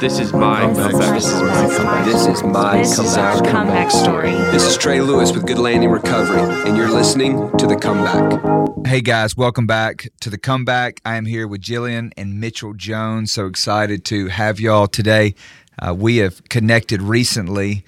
[0.00, 1.14] This is my comeback.
[1.14, 2.04] This is my comeback.
[2.06, 3.52] This is my This is our comeback.
[3.52, 4.30] comeback story.
[4.30, 8.86] This is Trey Lewis with Good Landing Recovery, and you're listening to The Comeback.
[8.86, 11.00] Hey guys, welcome back to the comeback.
[11.04, 13.32] I am here with Jillian and Mitchell Jones.
[13.32, 15.34] So excited to have y'all today.
[15.80, 17.84] Uh, we have connected recently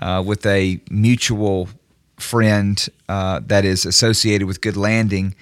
[0.00, 1.68] uh, with a mutual
[2.18, 5.34] friend uh, that is associated with Good Landing,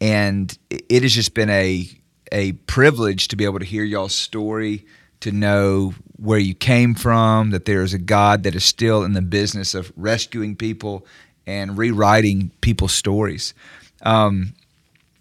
[0.00, 1.88] and it has just been a
[2.32, 4.84] a privilege to be able to hear y'all's story,
[5.20, 9.12] to know where you came from, that there is a God that is still in
[9.12, 11.06] the business of rescuing people
[11.46, 13.54] and rewriting people's stories.
[14.02, 14.54] Um,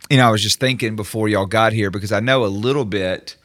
[0.10, 2.86] you know, I was just thinking before y'all got here because I know a little
[2.86, 3.36] bit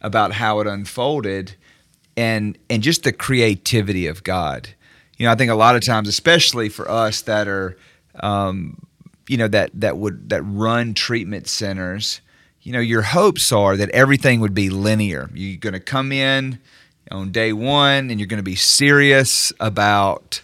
[0.00, 1.54] about how it unfolded
[2.16, 4.68] and and just the creativity of God.
[5.16, 7.76] You know, I think a lot of times, especially for us that are,
[8.20, 8.80] um,
[9.28, 12.20] you know, that that would that run treatment centers,
[12.68, 15.30] you know, your hopes are that everything would be linear.
[15.32, 16.58] You're going to come in
[17.10, 20.42] on day one, and you're going to be serious about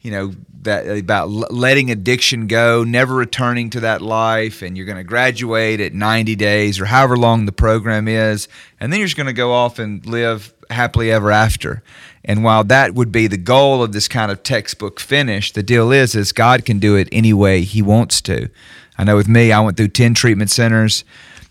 [0.00, 4.96] you know that about letting addiction go, never returning to that life, and you're going
[4.96, 8.48] to graduate at 90 days or however long the program is,
[8.80, 11.82] and then you're just going to go off and live happily ever after.
[12.24, 15.92] And while that would be the goal of this kind of textbook finish, the deal
[15.92, 18.48] is is God can do it any way He wants to.
[18.96, 21.04] I know with me, I went through 10 treatment centers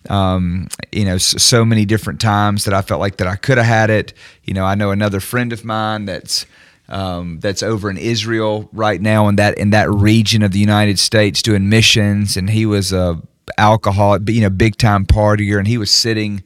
[0.09, 3.67] um, you know, so, many different times that I felt like that I could have
[3.67, 4.13] had it.
[4.43, 6.45] You know, I know another friend of mine that's
[6.87, 10.99] um, that's over in Israel right now in that in that region of the United
[10.99, 13.21] States doing missions, and he was a
[13.57, 16.43] alcoholic, you know, big time partier, and he was sitting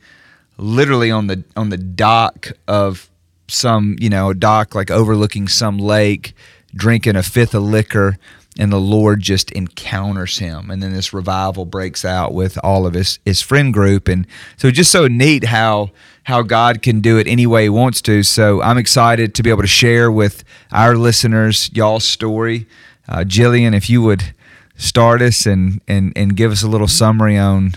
[0.57, 3.09] literally on the on the dock of
[3.47, 6.33] some you know dock like overlooking some lake,
[6.73, 8.17] drinking a fifth of liquor
[8.59, 10.69] and the Lord just encounters him.
[10.69, 14.09] And then this revival breaks out with all of his, his friend group.
[14.09, 15.91] And so just so neat how
[16.25, 18.21] how God can do it any way he wants to.
[18.21, 22.67] So I'm excited to be able to share with our listeners y'all's story.
[23.07, 24.35] Uh, Jillian, if you would
[24.75, 27.73] start us and, and, and give us a little summary on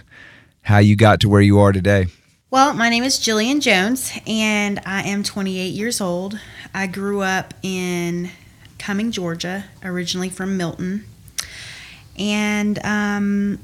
[0.63, 2.09] how you got to where you are today.
[2.51, 6.39] Well, my name is Jillian Jones, and I am 28 years old.
[6.75, 8.31] I grew up in
[8.83, 11.05] Cumming, Georgia, originally from Milton.
[12.19, 13.61] And um,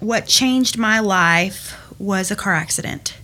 [0.00, 3.16] what changed my life was a car accident.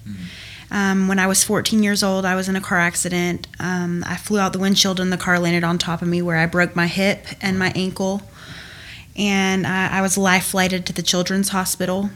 [0.71, 3.47] Um, when I was 14 years old, I was in a car accident.
[3.61, 6.39] Um, I flew out the windshield and the car landed on top of me where
[6.39, 8.23] I broke my hip and my ankle.
[9.15, 12.09] And I, I was life flighted to the Children's Hospital.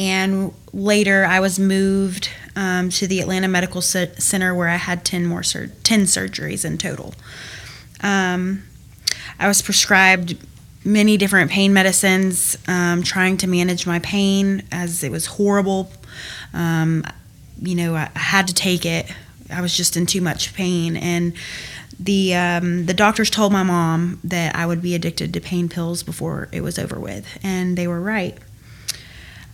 [0.00, 5.04] And later, I was moved um, to the Atlanta Medical C- Center where I had
[5.04, 7.12] 10 more sur- 10 surgeries in total.
[8.02, 8.62] Um,
[9.38, 10.38] I was prescribed
[10.86, 15.90] many different pain medicines, um, trying to manage my pain as it was horrible.
[16.54, 17.04] Um,
[17.60, 19.04] you know, I, I had to take it.
[19.52, 21.34] I was just in too much pain, and
[21.98, 26.02] the um, the doctors told my mom that I would be addicted to pain pills
[26.02, 28.38] before it was over with, and they were right.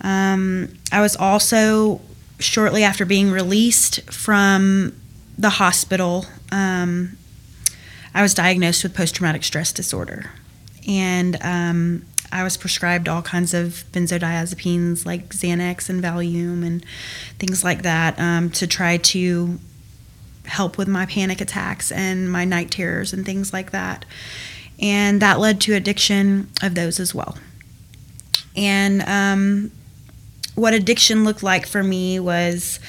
[0.07, 2.01] Um, I was also
[2.39, 4.95] shortly after being released from
[5.37, 6.27] the hospital.
[6.53, 7.19] Um,
[8.15, 10.31] I was diagnosed with post traumatic stress disorder.
[10.87, 16.85] And um, I was prescribed all kinds of benzodiazepines like Xanax and Valium and
[17.41, 19.59] things like that um, to try to
[20.45, 24.05] help with my panic attacks and my night terrors and things like that.
[24.79, 27.37] And that led to addiction of those as well.
[28.55, 29.73] And um,
[30.57, 32.81] what addiction looked like for me was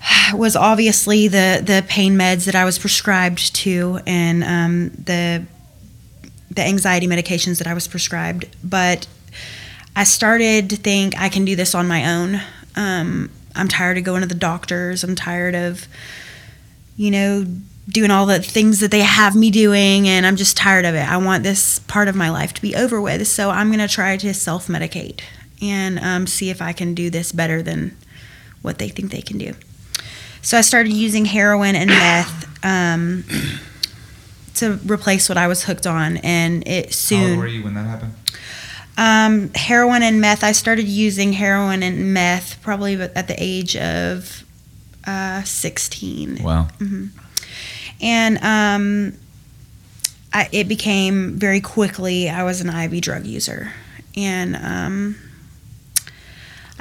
[0.34, 5.46] was obviously the the pain meds that I was prescribed to and um, the
[6.50, 8.46] the anxiety medications that I was prescribed.
[8.62, 9.06] But
[9.94, 12.40] I started to think I can do this on my own.
[12.76, 15.04] Um, I'm tired of going to the doctors.
[15.04, 15.86] I'm tired of,
[16.96, 17.46] you know,
[17.88, 21.06] doing all the things that they have me doing, and I'm just tired of it.
[21.06, 23.26] I want this part of my life to be over with.
[23.28, 25.20] So I'm going to try to self medicate
[25.62, 27.96] and um, see if I can do this better than
[28.60, 29.54] what they think they can do.
[30.42, 33.24] So I started using heroin and meth um,
[34.54, 37.20] to replace what I was hooked on, and it soon.
[37.20, 38.14] How old were you when that happened?
[38.98, 40.44] Um, heroin and meth.
[40.44, 44.44] I started using heroin and meth probably at the age of
[45.06, 46.42] uh, 16.
[46.42, 46.68] Wow.
[48.00, 49.18] And um,
[50.32, 53.72] I, it became very quickly, I was an IV drug user.
[54.16, 55.16] And um,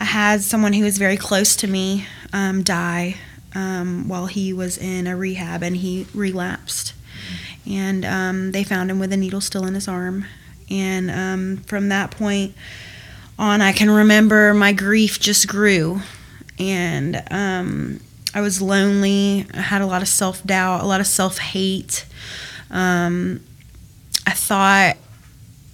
[0.02, 3.18] I had someone who was very close to me um, die
[3.54, 6.96] um, while he was in a rehab and he relapsed.
[7.70, 10.26] And um, they found him with a needle still in his arm.
[10.72, 12.56] And um, from that point
[13.38, 16.02] on, I can remember my grief just grew.
[16.58, 18.00] And um,
[18.34, 19.46] I was lonely.
[19.54, 22.08] I had a lot of self doubt, a lot of self hate.
[22.72, 23.44] Um,
[24.26, 24.98] I thought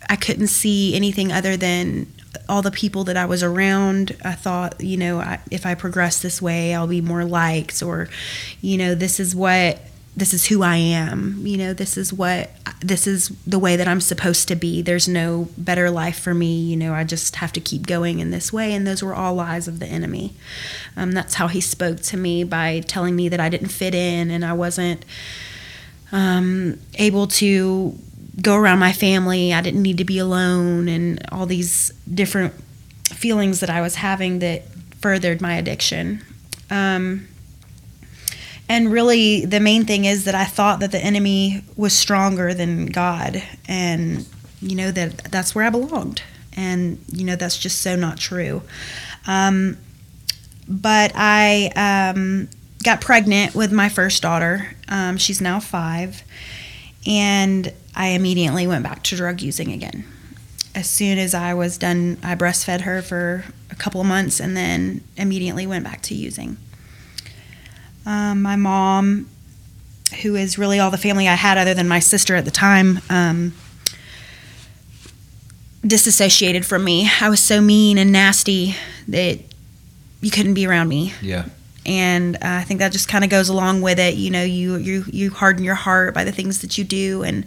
[0.10, 2.12] I couldn't see anything other than
[2.50, 4.16] all the people that I was around.
[4.24, 8.10] I thought, you know, I, if I progress this way, I'll be more liked, or,
[8.62, 9.80] you know, this is what,
[10.16, 11.46] this is who I am.
[11.46, 12.50] You know, this is what,
[12.82, 14.82] this is the way that I'm supposed to be.
[14.82, 16.60] There's no better life for me.
[16.60, 18.74] You know, I just have to keep going in this way.
[18.74, 20.34] And those were all lies of the enemy.
[20.96, 24.32] Um, that's how he spoke to me by telling me that I didn't fit in
[24.32, 25.06] and I wasn't
[26.12, 27.98] um, able to
[28.42, 29.54] go around my family.
[29.54, 32.54] I didn't need to be alone, and all these different
[33.06, 34.68] feelings that I was having that
[35.00, 36.24] furthered my addiction.
[36.70, 37.28] Um,
[38.70, 42.88] and really, the main thing is that I thought that the enemy was stronger than
[42.88, 44.26] God, and
[44.62, 46.22] you know that that's where I belonged,
[46.56, 48.62] and you know that's just so not true.
[49.26, 49.78] Um,
[50.68, 51.72] but I
[52.14, 52.50] um,
[52.84, 54.76] got pregnant with my first daughter.
[54.90, 56.24] Um, she's now five,
[57.08, 60.04] and I immediately went back to drug using again.
[60.76, 64.56] As soon as I was done, I breastfed her for a couple of months and
[64.56, 66.58] then immediately went back to using.
[68.06, 69.30] Um, my mom,
[70.22, 73.00] who is really all the family I had other than my sister at the time,
[73.10, 73.54] um,
[75.82, 77.10] disassociated from me.
[77.22, 78.76] I was so mean and nasty
[79.08, 79.40] that
[80.22, 81.14] you couldn't be around me.
[81.22, 81.46] Yeah
[81.88, 84.16] and uh, I think that just kind of goes along with it.
[84.16, 87.46] You know, you you you harden your heart by the things that you do and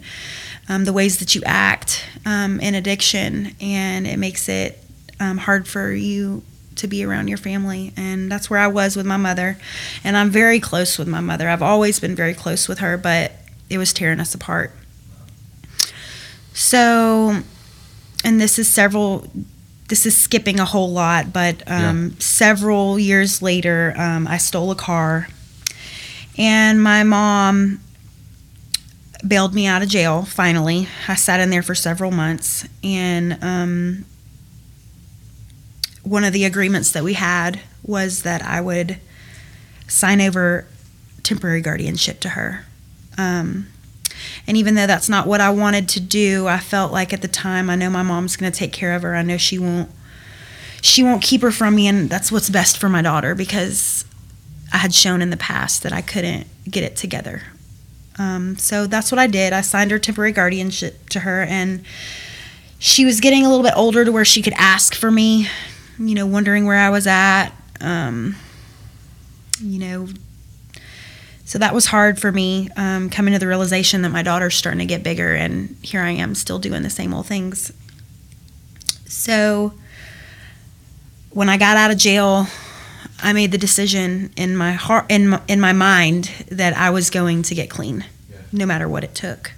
[0.67, 4.83] um, the ways that you act um, in addiction, and it makes it
[5.19, 6.43] um, hard for you
[6.75, 7.93] to be around your family.
[7.95, 9.57] And that's where I was with my mother,
[10.03, 11.47] and I'm very close with my mother.
[11.47, 13.33] I've always been very close with her, but
[13.69, 14.71] it was tearing us apart.
[16.53, 17.41] So,
[18.23, 19.27] and this is several
[19.91, 22.15] this is skipping a whole lot, but um, yeah.
[22.19, 25.27] several years later, um, I stole a car,
[26.37, 27.81] and my mom
[29.27, 30.23] bailed me out of jail.
[30.23, 34.05] Finally, I sat in there for several months, and um,
[36.03, 38.97] one of the agreements that we had was that I would
[39.89, 40.65] sign over
[41.21, 42.65] temporary guardianship to her.
[43.17, 43.67] Um,
[44.47, 47.27] and even though that's not what I wanted to do, I felt like at the
[47.27, 49.15] time I know my mom's going to take care of her.
[49.15, 49.89] I know she won't
[50.83, 54.03] she won't keep her from me and that's what's best for my daughter because
[54.73, 57.43] I had shown in the past that I couldn't get it together.
[58.17, 59.53] Um, so that's what I did.
[59.53, 61.83] I signed her temporary guardianship to her and
[62.79, 65.47] she was getting a little bit older to where she could ask for me,
[65.99, 67.51] you know, wondering where I was at.
[67.79, 68.35] Um,
[69.59, 70.07] you know,
[71.51, 74.79] so that was hard for me um, coming to the realization that my daughter's starting
[74.79, 77.73] to get bigger and here i am still doing the same old things.
[79.03, 79.73] So
[81.31, 82.47] when i got out of jail
[83.21, 87.09] i made the decision in my heart in my, in my mind that i was
[87.09, 88.37] going to get clean yeah.
[88.53, 89.51] no matter what it took.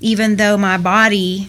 [0.00, 1.48] Even though my body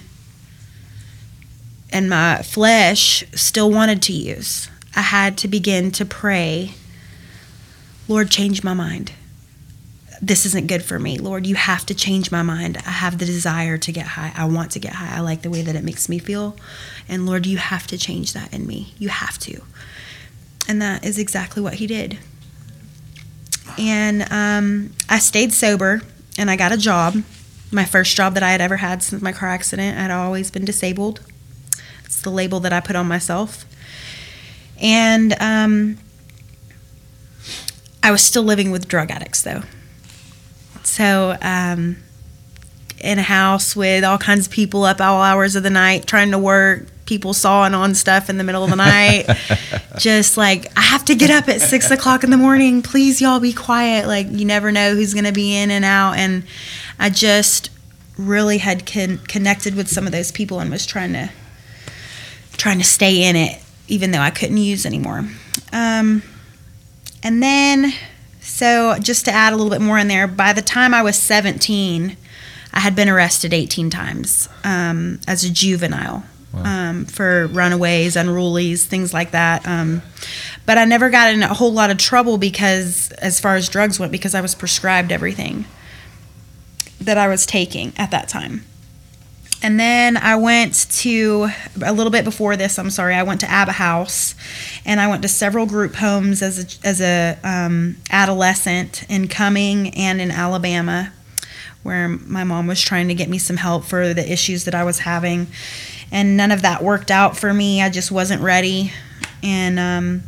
[1.89, 6.71] and my flesh still wanted to use i had to begin to pray
[8.07, 9.11] lord change my mind
[10.21, 11.17] this isn't good for me.
[11.17, 12.77] Lord, you have to change my mind.
[12.85, 14.31] I have the desire to get high.
[14.35, 15.15] I want to get high.
[15.15, 16.55] I like the way that it makes me feel.
[17.07, 18.93] And Lord, you have to change that in me.
[18.97, 19.61] You have to.
[20.67, 22.17] And that is exactly what He did.
[23.77, 26.01] And um, I stayed sober
[26.37, 27.23] and I got a job.
[27.71, 29.97] My first job that I had ever had since my car accident.
[29.97, 31.21] I'd always been disabled.
[32.05, 33.65] It's the label that I put on myself.
[34.81, 35.97] And um,
[38.03, 39.63] I was still living with drug addicts, though.
[40.95, 41.97] So, um,
[43.01, 46.31] in a house with all kinds of people up all hours of the night trying
[46.31, 49.25] to work, people sawing on stuff in the middle of the night.
[49.99, 52.81] just like, I have to get up at six o'clock in the morning.
[52.81, 54.07] Please, y'all be quiet.
[54.07, 56.13] Like, you never know who's going to be in and out.
[56.13, 56.45] And
[56.97, 57.71] I just
[58.17, 61.29] really had con- connected with some of those people and was trying to
[62.53, 65.29] trying to stay in it even though I couldn't use anymore.
[65.73, 66.23] Um,
[67.21, 67.91] and then
[68.55, 71.17] so, just to add a little bit more in there, by the time I was
[71.17, 72.15] 17,
[72.73, 76.63] I had been arrested 18 times um, as a juvenile wow.
[76.63, 79.67] um, for runaways, unrulies, things like that.
[79.67, 80.03] Um,
[80.65, 83.99] but I never got in a whole lot of trouble because, as far as drugs
[83.99, 85.65] went, because I was prescribed everything
[87.01, 88.63] that I was taking at that time.
[89.63, 91.49] And then I went to
[91.83, 92.77] a little bit before this.
[92.77, 93.15] I'm sorry.
[93.15, 94.35] I went to Abba House,
[94.85, 99.89] and I went to several group homes as a, as a um, adolescent in Cumming
[99.95, 101.11] and in Alabama,
[101.83, 104.83] where my mom was trying to get me some help for the issues that I
[104.83, 105.47] was having,
[106.11, 107.81] and none of that worked out for me.
[107.81, 108.91] I just wasn't ready,
[109.41, 110.23] and um,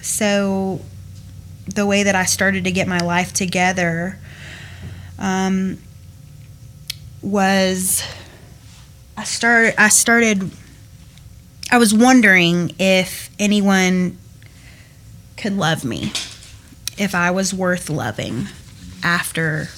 [0.00, 0.80] so
[1.66, 4.18] the way that I started to get my life together
[5.18, 5.78] um,
[7.24, 8.02] was
[9.16, 10.50] I started I started
[11.70, 14.18] I was wondering if anyone
[15.36, 16.12] could love me,
[16.98, 18.48] if I was worth loving
[19.02, 19.68] after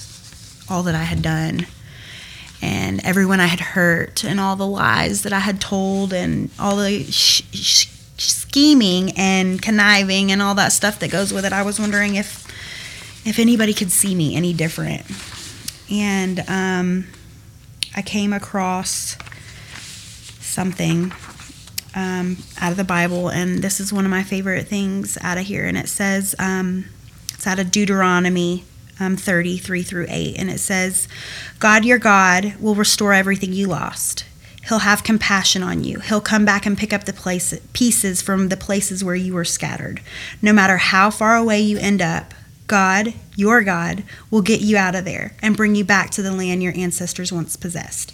[0.69, 1.65] all that I had done
[2.61, 6.75] and everyone I had hurt and all the lies that I had told and all
[6.75, 7.87] the sh- sh-
[8.17, 11.53] scheming and conniving and all that stuff that goes with it.
[11.53, 12.45] I was wondering if
[13.25, 15.05] if anybody could see me any different.
[15.89, 17.07] And um,
[17.97, 19.17] I came across
[20.39, 21.11] something
[21.95, 25.45] um, out of the Bible, and this is one of my favorite things out of
[25.45, 25.65] here.
[25.65, 26.85] And it says, um,
[27.33, 28.65] it's out of Deuteronomy
[28.99, 31.07] um, 33 through 8, and it says,
[31.57, 34.25] God your God will restore everything you lost.
[34.67, 35.99] He'll have compassion on you.
[36.01, 39.45] He'll come back and pick up the place, pieces from the places where you were
[39.45, 40.01] scattered.
[40.39, 42.35] No matter how far away you end up,
[42.67, 46.31] God, your God, will get you out of there and bring you back to the
[46.31, 48.13] land your ancestors once possessed.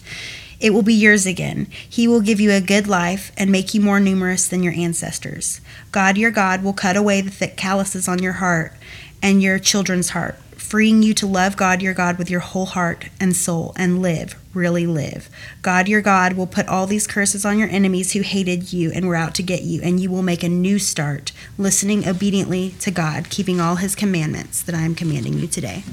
[0.60, 1.68] It will be yours again.
[1.90, 5.60] He will give you a good life and make you more numerous than your ancestors.
[5.92, 8.74] God, your God, will cut away the thick calluses on your heart
[9.22, 10.38] and your children's heart,
[10.74, 14.36] freeing you to love God, your God, with your whole heart and soul and live,
[14.56, 15.30] really live.
[15.62, 19.08] God, your God, will put all these curses on your enemies who hated you and
[19.08, 22.90] were out to get you, and you will make a new start, listening obediently to
[22.90, 25.84] God, keeping all his commandments that I am commanding you today.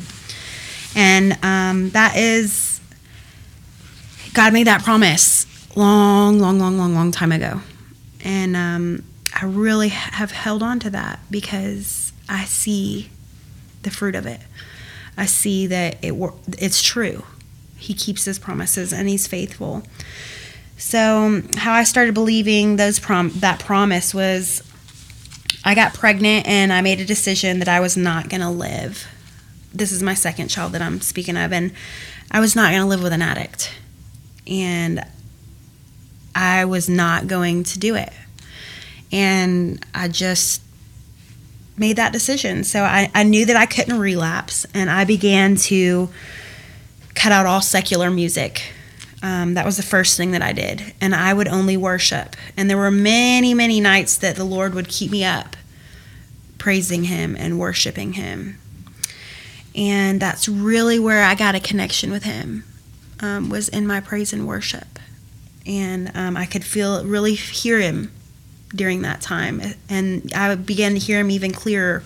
[0.97, 2.81] And um, that is,
[4.33, 5.45] God made that promise
[5.77, 7.61] long, long, long, long, long time ago.
[8.25, 9.05] And um,
[9.39, 13.11] I really have held on to that because I see
[13.83, 14.41] the fruit of it.
[15.21, 16.15] I see that it
[16.59, 17.25] it's true.
[17.77, 19.83] He keeps his promises and he's faithful.
[20.79, 24.63] So, how I started believing those prom- that promise was
[25.63, 29.07] I got pregnant and I made a decision that I was not going to live.
[29.75, 31.73] This is my second child that I'm speaking of and
[32.31, 33.75] I was not going to live with an addict.
[34.47, 35.05] And
[36.35, 38.13] I was not going to do it.
[39.13, 40.63] And I just
[41.77, 42.65] made that decision.
[42.65, 46.11] So I, I knew that I couldn't relapse, and I began to
[47.15, 48.63] cut out all secular music.
[49.23, 50.95] Um, that was the first thing that I did.
[51.01, 52.37] And I would only worship.
[52.57, 55.57] And there were many, many nights that the Lord would keep me up
[56.57, 58.59] praising Him and worshiping Him.
[59.75, 62.65] And that's really where I got a connection with Him,
[63.21, 64.99] um, was in my praise and worship.
[65.67, 68.11] And um, I could feel, really hear Him
[68.75, 69.61] during that time.
[69.89, 72.03] And I began to hear him even clearer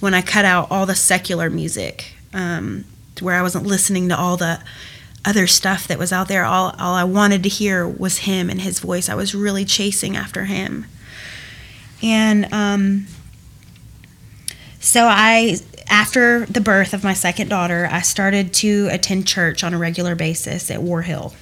[0.00, 2.84] when I cut out all the secular music, um,
[3.20, 4.60] where I wasn't listening to all the
[5.24, 6.44] other stuff that was out there.
[6.44, 9.08] All, all I wanted to hear was him and his voice.
[9.08, 10.86] I was really chasing after him.
[12.02, 13.06] And um,
[14.78, 15.56] so I,
[15.88, 20.14] after the birth of my second daughter, I started to attend church on a regular
[20.14, 21.34] basis at War Hill.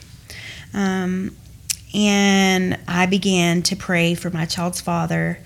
[0.73, 1.37] Um,
[1.95, 5.39] and I began to pray for my child's father,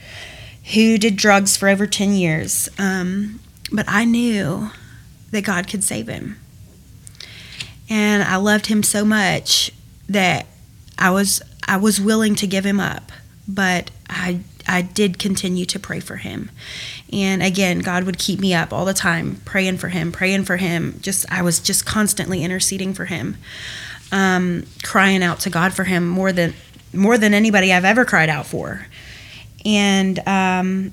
[0.74, 2.68] who did drugs for over 10 years.
[2.78, 3.40] Um,
[3.72, 4.70] but I knew
[5.30, 6.38] that God could save him.
[7.88, 9.70] And I loved him so much
[10.08, 10.46] that
[10.98, 13.12] I was I was willing to give him up,
[13.46, 16.50] but I I did continue to pray for him.
[17.12, 20.56] And again, God would keep me up all the time, praying for him, praying for
[20.56, 20.98] him.
[21.00, 23.36] Just I was just constantly interceding for him
[24.12, 26.54] um, crying out to God for him more than
[26.92, 28.86] more than anybody I've ever cried out for.
[29.64, 30.92] And um,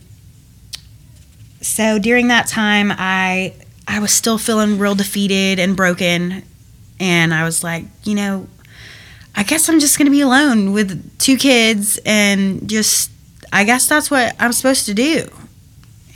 [1.61, 3.53] so during that time, I
[3.87, 6.43] I was still feeling real defeated and broken,
[6.99, 8.47] and I was like, you know,
[9.35, 13.11] I guess I'm just gonna be alone with two kids, and just
[13.51, 15.29] I guess that's what I'm supposed to do.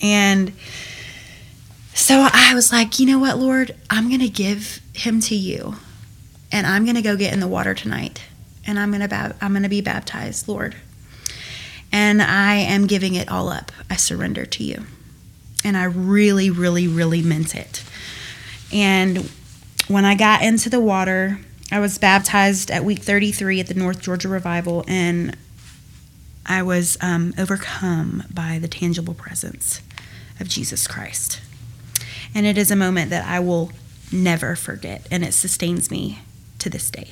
[0.01, 0.53] And
[1.93, 5.75] so I was like, you know what, Lord, I'm gonna give him to you
[6.51, 8.23] and I'm going to go get in the water tonight
[8.65, 10.75] and I'm going to I'm going to be baptized, Lord.
[11.91, 13.71] And I am giving it all up.
[13.89, 14.83] I surrender to you.
[15.63, 17.83] And I really really really meant it.
[18.71, 19.29] And
[19.87, 21.39] when I got into the water,
[21.71, 25.35] I was baptized at week 33 at the North Georgia Revival and
[26.45, 29.81] I was um, overcome by the tangible presence
[30.39, 31.41] of Jesus Christ.
[32.33, 33.71] And it is a moment that I will
[34.11, 36.19] never forget, and it sustains me
[36.67, 37.07] to this day.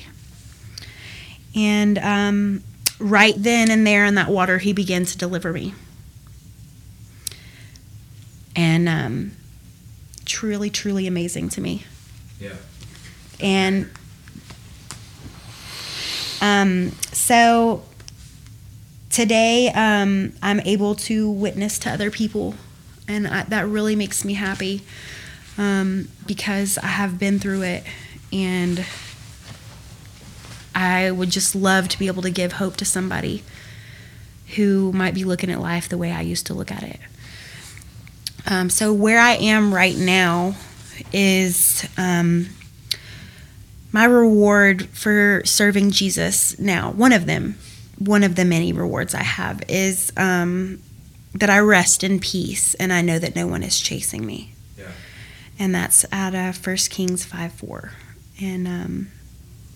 [1.54, 2.62] And um,
[2.98, 5.74] right then and there in that water, he began to deliver me.
[8.54, 9.32] And um,
[10.24, 11.84] truly, truly amazing to me.
[12.40, 12.54] Yeah.
[13.40, 13.90] And
[16.40, 17.82] um, so
[19.10, 22.54] today, um, I'm able to witness to other people
[23.08, 24.82] and I, that really makes me happy
[25.58, 27.84] um, because I have been through it,
[28.32, 28.84] and
[30.76, 33.42] I would just love to be able to give hope to somebody
[34.56, 37.00] who might be looking at life the way I used to look at it.
[38.46, 40.54] Um, so where I am right now
[41.14, 42.50] is um,
[43.90, 46.58] my reward for serving Jesus.
[46.58, 47.56] Now, one of them,
[47.98, 50.82] one of the many rewards I have is um,
[51.34, 54.52] that I rest in peace and I know that no one is chasing me.
[54.76, 54.92] Yeah.
[55.58, 57.92] And that's out of 1 Kings 5 4.
[58.42, 59.08] And um,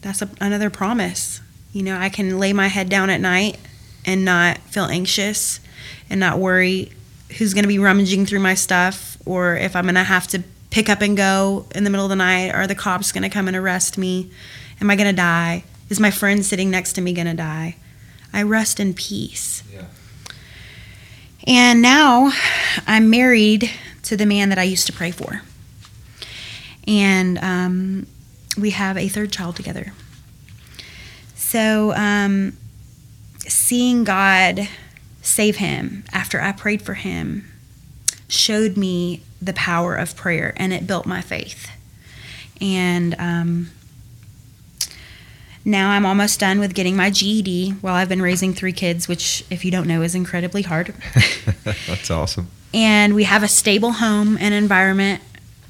[0.01, 1.41] that's a, another promise.
[1.73, 3.59] You know, I can lay my head down at night
[4.05, 5.61] and not feel anxious
[6.09, 6.93] and not worry
[7.39, 10.43] who's going to be rummaging through my stuff or if I'm going to have to
[10.71, 13.29] pick up and go in the middle of the night or the cops going to
[13.29, 14.31] come and arrest me.
[14.81, 15.65] Am I going to die?
[15.89, 17.77] Is my friend sitting next to me going to die?
[18.33, 19.63] I rest in peace.
[19.73, 19.85] Yeah.
[21.47, 22.33] And now
[22.87, 23.71] I'm married
[24.05, 25.43] to the man that I used to pray for.
[26.87, 28.07] And um,
[28.61, 29.93] we have a third child together.
[31.35, 32.57] So, um,
[33.41, 34.69] seeing God
[35.23, 37.51] save him after I prayed for him
[38.29, 41.71] showed me the power of prayer and it built my faith.
[42.61, 43.71] And um,
[45.65, 49.45] now I'm almost done with getting my GED while I've been raising three kids, which,
[49.51, 50.95] if you don't know, is incredibly hard.
[51.65, 52.49] That's awesome.
[52.73, 55.23] and we have a stable home and environment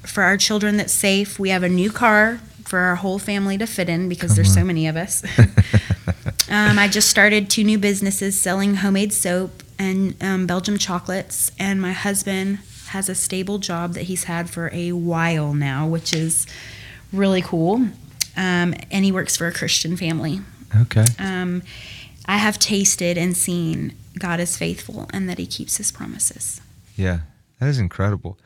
[0.03, 1.37] for our children that's safe.
[1.37, 2.39] We have a new car
[2.71, 5.25] for our whole family to fit in because there's so many of us.
[6.49, 11.81] um, I just started two new businesses selling homemade soap and um, Belgium chocolates, and
[11.81, 16.47] my husband has a stable job that he's had for a while now, which is
[17.11, 17.75] really cool.
[18.37, 20.39] Um, and he works for a Christian family.
[20.83, 21.03] Okay.
[21.19, 21.63] Um,
[22.25, 26.61] I have tasted and seen God is faithful and that He keeps His promises.
[26.95, 27.19] Yeah,
[27.59, 28.37] that is incredible.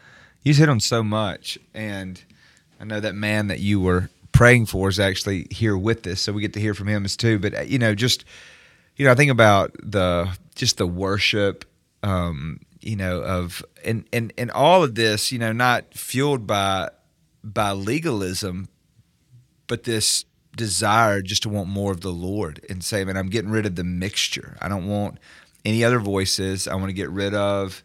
[0.41, 2.23] You hit on so much, and
[2.79, 6.33] I know that man that you were praying for is actually here with us, so
[6.33, 7.39] we get to hear from him as too.
[7.39, 8.25] But uh, you know, just
[8.97, 11.65] you know, I think about the just the worship,
[12.03, 16.89] um, you know, of and and and all of this, you know, not fueled by
[17.43, 18.67] by legalism,
[19.67, 23.51] but this desire just to want more of the Lord and say, man, I'm getting
[23.51, 24.57] rid of the mixture.
[24.61, 25.17] I don't want
[25.63, 26.67] any other voices.
[26.67, 27.83] I want to get rid of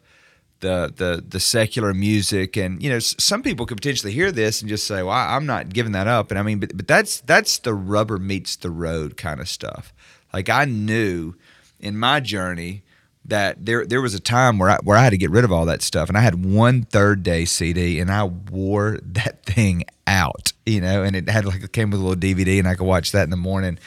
[0.61, 2.57] the the the secular music.
[2.57, 5.70] And you know some people could potentially hear this and just say well I'm not
[5.70, 6.31] giving that up.
[6.31, 9.92] And I mean but but that's that's the rubber meets the road kind of stuff.
[10.33, 11.35] Like I knew
[11.79, 12.83] in my journey
[13.25, 15.53] that there there was a time where I where I had to get rid of
[15.53, 16.09] all that stuff.
[16.09, 21.05] And I had one Third Day CD and I wore that thing out you know
[21.05, 23.25] and it had like it came with a little DVD and I could watch that
[23.25, 23.79] in the morning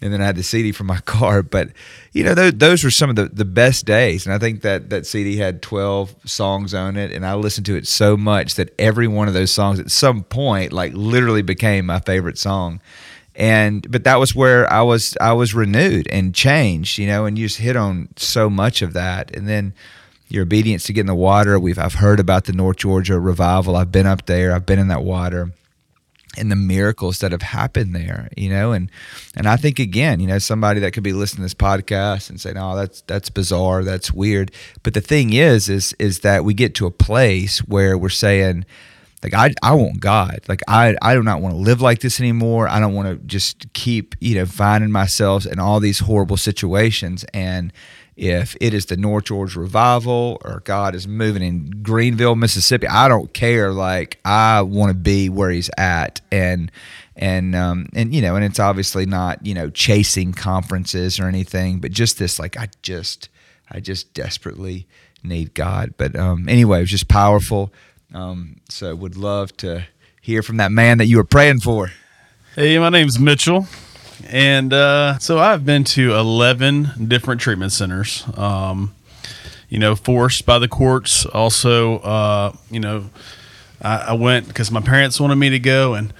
[0.00, 1.42] and then I had the CD from my car.
[1.42, 1.70] But
[2.12, 4.90] you know, those, those were some of the, the best days, and I think that
[4.90, 8.74] that CD had twelve songs on it, and I listened to it so much that
[8.78, 12.80] every one of those songs at some point, like literally, became my favorite song.
[13.36, 17.38] And but that was where I was I was renewed and changed, you know, and
[17.38, 19.74] you just hit on so much of that, and then
[20.28, 21.58] your obedience to get in the water.
[21.58, 23.76] We've I've heard about the North Georgia revival.
[23.76, 24.52] I've been up there.
[24.52, 25.52] I've been in that water
[26.38, 28.90] and the miracles that have happened there, you know, and
[29.36, 32.40] and I think again, you know, somebody that could be listening to this podcast and
[32.40, 36.44] say, "No, oh, that's that's bizarre, that's weird." But the thing is, is is that
[36.44, 38.64] we get to a place where we're saying,
[39.22, 42.20] like, I I want God, like I I do not want to live like this
[42.20, 42.68] anymore.
[42.68, 47.24] I don't want to just keep you know finding myself in all these horrible situations
[47.34, 47.72] and
[48.20, 53.08] if it is the North Georgia revival or God is moving in Greenville, Mississippi, I
[53.08, 53.72] don't care.
[53.72, 56.70] Like I want to be where He's at, and
[57.16, 61.80] and um, and you know, and it's obviously not you know chasing conferences or anything,
[61.80, 63.30] but just this like I just
[63.70, 64.86] I just desperately
[65.22, 65.94] need God.
[65.96, 67.72] But um, anyway, it was just powerful.
[68.12, 69.86] Um, so would love to
[70.20, 71.90] hear from that man that you were praying for.
[72.54, 73.66] Hey, my name's Mitchell.
[74.28, 78.94] And uh, so I've been to 11 different treatment centers, um,
[79.68, 81.26] you know, forced by the courts.
[81.26, 83.10] Also, uh, you know,
[83.82, 85.94] I, I went because my parents wanted me to go.
[85.94, 86.12] And,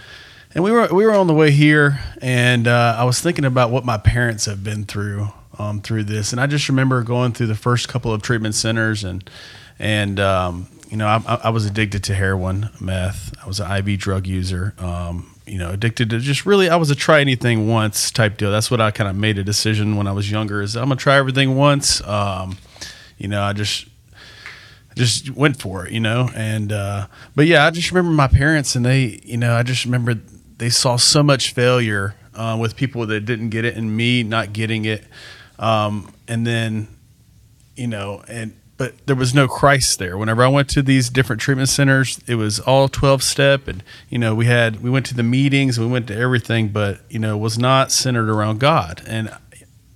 [0.55, 2.01] and we were, we were on the way here.
[2.21, 5.29] And uh, I was thinking about what my parents have been through
[5.61, 6.33] um, through this.
[6.33, 9.29] And I just remember going through the first couple of treatment centers and,
[9.79, 13.33] and, um, you know, I, I, was addicted to heroin, meth.
[13.41, 14.75] I was an IV drug user.
[14.79, 18.53] Um, you know, addicted to just really, I was a try anything once type deal.
[18.53, 20.63] That's what I kind of made a decision when I was younger.
[20.63, 22.01] Is I'm gonna try everything once.
[22.07, 22.57] Um,
[23.19, 23.87] you know, I just
[24.95, 25.93] just went for it.
[25.93, 29.55] You know, and uh, but yeah, I just remember my parents and they, you know,
[29.57, 30.15] I just remember
[30.59, 34.53] they saw so much failure uh, with people that didn't get it, and me not
[34.53, 35.03] getting it,
[35.59, 36.87] um, and then,
[37.75, 40.17] you know, and but there was no Christ there.
[40.17, 44.19] Whenever I went to these different treatment centers, it was all 12 step and you
[44.19, 47.37] know, we had we went to the meetings, we went to everything, but you know,
[47.37, 49.03] it was not centered around God.
[49.07, 49.37] And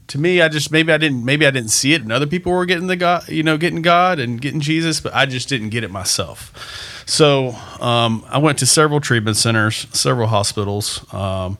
[0.08, 2.52] to me, I just maybe I didn't maybe I didn't see it and other people
[2.52, 5.70] were getting the God, you know, getting God and getting Jesus, but I just didn't
[5.70, 7.02] get it myself.
[7.06, 11.10] So, um, I went to several treatment centers, several hospitals.
[11.10, 11.56] Um,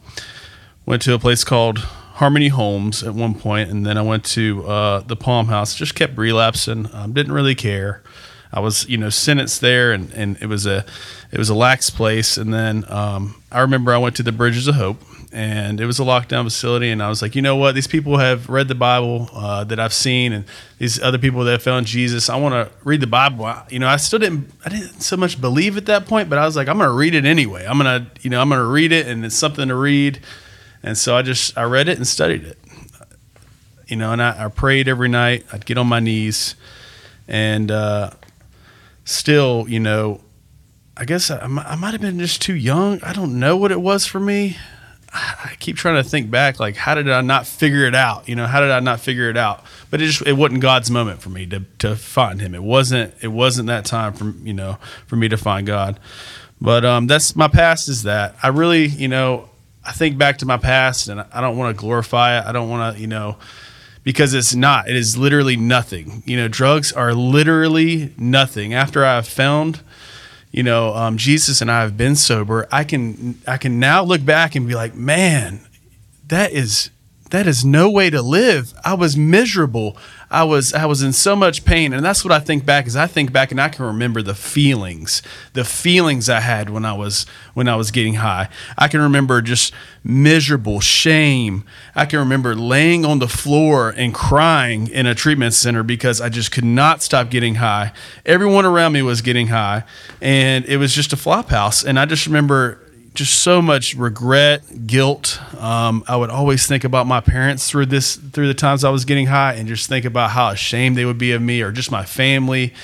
[0.84, 4.64] went to a place called Harmony Homes at one point, and then I went to
[4.68, 5.74] uh, the Palm House.
[5.74, 6.88] Just kept relapsing.
[6.92, 8.02] Um, didn't really care.
[8.52, 10.84] I was, you know, sentenced there, and, and it was a
[11.32, 12.36] it was a lax place.
[12.36, 15.98] And then um, I remember I went to the Bridges of Hope, and it was
[15.98, 16.90] a lockdown facility.
[16.90, 17.74] And I was like, you know what?
[17.74, 20.44] These people have read the Bible uh, that I've seen, and
[20.78, 22.30] these other people that have found Jesus.
[22.30, 23.44] I want to read the Bible.
[23.44, 26.38] I, you know, I still didn't I didn't so much believe at that point, but
[26.38, 27.66] I was like, I'm going to read it anyway.
[27.68, 30.20] I'm gonna, you know, I'm going to read it, and it's something to read.
[30.84, 32.58] And so I just I read it and studied it.
[33.88, 35.44] You know, and I, I prayed every night.
[35.52, 36.54] I'd get on my knees,
[37.26, 38.10] and uh,
[39.04, 40.20] still, you know,
[40.96, 43.02] I guess I, I might have been just too young.
[43.02, 44.56] I don't know what it was for me.
[45.12, 48.28] I keep trying to think back, like how did I not figure it out?
[48.28, 49.64] You know, how did I not figure it out?
[49.88, 52.54] But it just it wasn't God's moment for me to to find Him.
[52.54, 56.00] It wasn't it wasn't that time for you know for me to find God.
[56.60, 59.48] But um, that's my past is that I really you know
[59.86, 62.46] I think back to my past and I don't want to glorify it.
[62.46, 63.36] I don't want to, you know,
[64.02, 64.88] because it's not.
[64.88, 66.22] It is literally nothing.
[66.26, 68.74] You know, drugs are literally nothing.
[68.74, 69.80] After I've found,
[70.52, 74.24] you know, um, Jesus and I have been sober, I can I can now look
[74.24, 75.60] back and be like, man,
[76.28, 76.90] that is
[77.30, 78.72] that is no way to live.
[78.84, 79.96] I was miserable.
[80.34, 82.86] I was I was in so much pain, and that's what I think back.
[82.86, 86.84] Is I think back and I can remember the feelings, the feelings I had when
[86.84, 88.48] I was when I was getting high.
[88.76, 91.64] I can remember just miserable shame.
[91.94, 96.28] I can remember laying on the floor and crying in a treatment center because I
[96.28, 97.92] just could not stop getting high.
[98.26, 99.84] Everyone around me was getting high,
[100.20, 101.84] and it was just a flop house.
[101.84, 102.80] And I just remember
[103.14, 105.40] just so much regret, guilt.
[105.58, 109.04] Um, I would always think about my parents through this through the times I was
[109.04, 111.90] getting high, and just think about how ashamed they would be of me, or just
[111.90, 112.74] my family,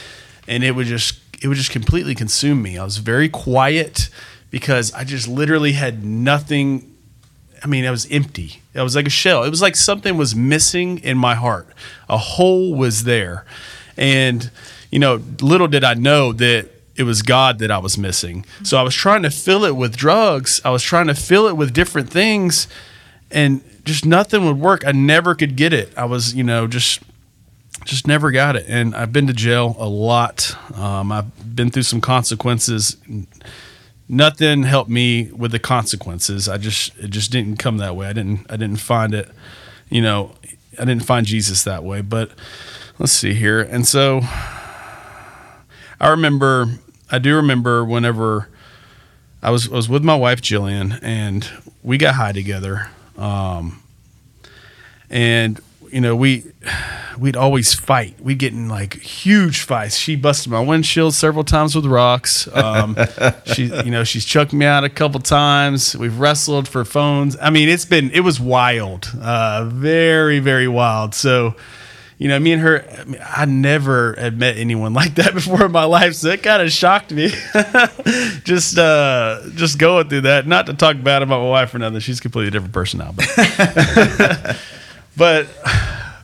[0.47, 2.79] and it would just it would just completely consume me.
[2.79, 4.09] I was very quiet
[4.51, 6.87] because I just literally had nothing.
[7.63, 8.63] I mean, I was empty.
[8.75, 9.43] I was like a shell.
[9.43, 11.69] It was like something was missing in my heart.
[12.09, 13.45] A hole was there,
[13.97, 14.49] and
[14.93, 16.69] you know, little did I know that
[17.01, 18.45] it was God that I was missing.
[18.63, 20.61] So I was trying to fill it with drugs.
[20.67, 22.69] I was trying to fill it with different things
[23.31, 24.87] and just nothing would work.
[24.87, 25.97] I never could get it.
[25.97, 27.01] I was, you know, just
[27.87, 28.67] just never got it.
[28.69, 30.55] And I've been to jail a lot.
[30.77, 32.99] Um, I've been through some consequences.
[34.07, 36.51] Nothing helped me with the consequences.
[36.51, 38.09] I just it just didn't come that way.
[38.09, 39.31] I didn't I didn't find it,
[39.89, 40.35] you know,
[40.79, 42.03] I didn't find Jesus that way.
[42.03, 42.33] But
[42.99, 43.61] let's see here.
[43.61, 44.21] And so
[46.01, 46.67] I remember
[47.11, 48.49] I do remember whenever
[49.43, 51.49] I was I was with my wife Jillian and
[51.83, 52.89] we got high together.
[53.17, 53.83] Um,
[55.09, 56.45] and you know we
[57.19, 58.21] we'd always fight.
[58.21, 59.97] We'd get in like huge fights.
[59.97, 62.49] She busted my windshield several times with rocks.
[62.55, 62.97] Um,
[63.47, 65.97] she you know she's chucked me out a couple times.
[65.97, 67.37] We've wrestled for phones.
[67.41, 71.15] I mean it's been it was wild, uh, very very wild.
[71.15, 71.57] So
[72.21, 75.65] you know, me and her, I, mean, I, never had met anyone like that before
[75.65, 77.29] in my life, so it kind of shocked me.
[78.45, 80.47] just, uh, just going through that.
[80.47, 83.13] Not to talk bad about my wife or nothing; she's a completely different person now.
[83.13, 84.59] But,
[85.17, 85.49] but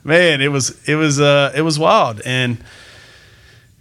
[0.04, 2.59] man, it was, it was, uh, it was wild, and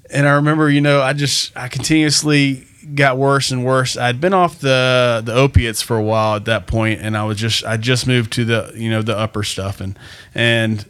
[0.10, 3.98] and I remember, you know, I just, I continuously got worse and worse.
[3.98, 7.38] I'd been off the the opiates for a while at that point, and I was
[7.38, 10.00] just, I just moved to the, you know, the upper stuff, and
[10.34, 10.86] and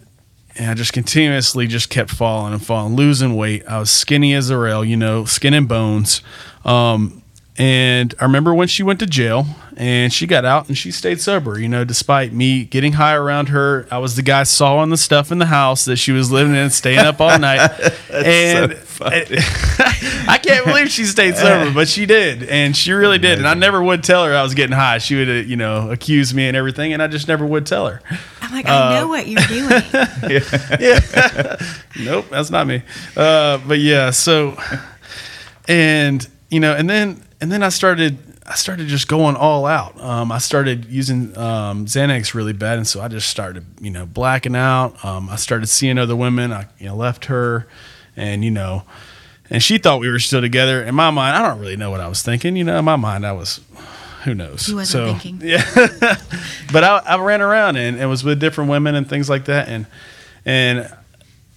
[0.58, 3.64] and I just continuously just kept falling and falling, losing weight.
[3.68, 6.22] I was skinny as a rail, you know, skin and bones.
[6.64, 7.22] Um,
[7.58, 9.46] and I remember when she went to jail
[9.78, 13.50] and she got out and she stayed sober, you know, despite me getting high around
[13.50, 13.88] her.
[13.90, 16.70] I was the guy sawing the stuff in the house that she was living in,
[16.70, 17.60] staying up all night.
[18.12, 22.44] and so I can't believe she stayed sober, but she did.
[22.44, 23.38] And she really did.
[23.38, 24.98] And I never would tell her I was getting high.
[25.00, 26.94] She would, uh, you know, accuse me and everything.
[26.94, 28.02] And I just never would tell her.
[28.42, 29.70] I'm like, I uh, know what you're doing.
[30.30, 30.78] yeah.
[30.80, 31.58] yeah.
[32.00, 32.84] nope, that's not me.
[33.16, 34.58] Uh, but yeah, so,
[35.68, 40.00] and, you know, and then and then I started I started just going all out.
[40.00, 44.06] Um, I started using um, Xanax really bad, and so I just started, you know,
[44.06, 45.04] blacking out.
[45.04, 46.54] Um, I started seeing other women.
[46.54, 47.68] I, you know, left her,
[48.16, 48.84] and you know,
[49.50, 50.84] and she thought we were still together.
[50.84, 52.56] In my mind, I don't really know what I was thinking.
[52.56, 53.62] You know, in my mind, I was,
[54.24, 54.68] who knows?
[54.68, 55.48] You wasn't so, thinking.
[55.48, 55.64] Yeah,
[56.72, 59.68] but I, I ran around and, and was with different women and things like that,
[59.68, 59.86] and
[60.46, 60.92] and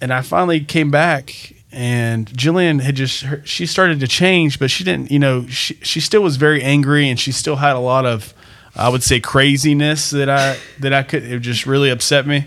[0.00, 4.70] and I finally came back and Jillian had just her, she started to change, but
[4.70, 5.10] she didn't.
[5.10, 8.32] You know, she she still was very angry, and she still had a lot of,
[8.74, 11.24] I would say, craziness that I that I could.
[11.24, 12.46] It just really upset me,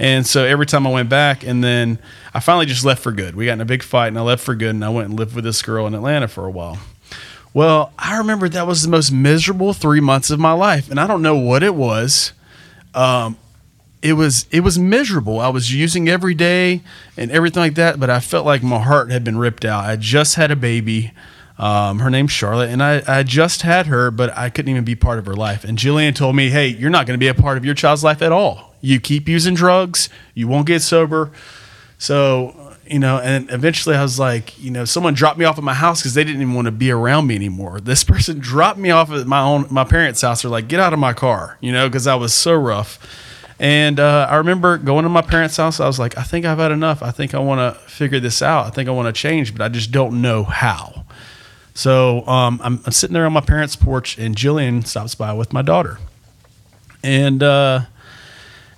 [0.00, 1.98] and so every time I went back, and then
[2.32, 3.36] I finally just left for good.
[3.36, 5.18] We got in a big fight, and I left for good, and I went and
[5.18, 6.78] lived with this girl in Atlanta for a while.
[7.52, 11.06] Well, I remember that was the most miserable three months of my life, and I
[11.06, 12.32] don't know what it was.
[12.94, 13.36] Um,
[14.00, 15.38] it was it was miserable.
[15.38, 16.80] I was using every day
[17.18, 19.84] and everything like that, but I felt like my heart had been ripped out.
[19.84, 21.12] I just had a baby.
[21.60, 24.94] Um, her name's Charlotte, and I, I just had her, but I couldn't even be
[24.94, 25.62] part of her life.
[25.62, 28.02] And Jillian told me, "Hey, you're not going to be a part of your child's
[28.02, 28.74] life at all.
[28.80, 31.30] You keep using drugs, you won't get sober."
[31.98, 35.64] So you know, and eventually I was like, you know, someone dropped me off at
[35.64, 37.78] my house because they didn't even want to be around me anymore.
[37.90, 40.42] This person dropped me off at my own my parents' house.
[40.42, 42.98] They're like, get out of my car, you know, because I was so rough.
[43.58, 45.80] And uh, I remember going to my parents' house.
[45.80, 47.02] I was like, I think I've had enough.
[47.02, 48.66] I think I want to figure this out.
[48.66, 51.04] I think I want to change, but I just don't know how.
[51.74, 55.52] So um, I'm, I'm, sitting there on my parents' porch, and Jillian stops by with
[55.52, 55.98] my daughter.
[57.02, 57.82] And uh,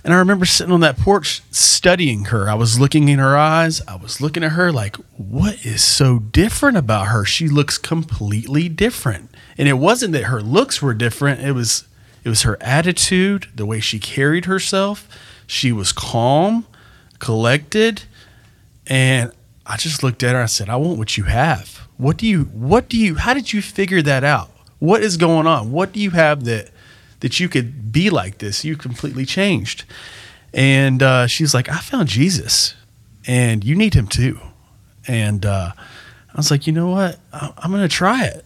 [0.04, 2.50] and I remember sitting on that porch studying her.
[2.50, 3.80] I was looking in her eyes.
[3.86, 7.24] I was looking at her like, what is so different about her?
[7.24, 9.30] She looks completely different.
[9.56, 11.40] And it wasn't that her looks were different.
[11.40, 11.86] It was
[12.24, 15.08] it was her attitude, the way she carried herself.
[15.46, 16.66] She was calm,
[17.18, 18.04] collected,
[18.86, 19.32] and
[19.66, 21.81] I just looked at her and I said, "I want what you have.
[22.02, 24.50] What do you what do you how did you figure that out?
[24.80, 25.70] What is going on?
[25.70, 26.70] What do you have that
[27.20, 28.64] that you could be like this?
[28.64, 29.84] You completely changed."
[30.52, 32.74] And uh, she's like, "I found Jesus,
[33.24, 34.40] and you need him too."
[35.06, 37.20] And uh, I was like, "You know what?
[37.32, 38.44] I'm going to try it."